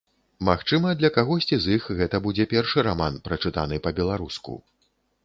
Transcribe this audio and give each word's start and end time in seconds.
Магчыма, 0.47 0.93
для 1.01 1.11
кагосьці 1.17 1.59
з 1.65 1.75
іх 1.79 1.83
гэта 1.99 2.21
будзе 2.25 2.47
першы 2.53 2.77
раман, 2.89 3.21
прачытаны 3.29 3.81
па-беларуску. 3.89 4.57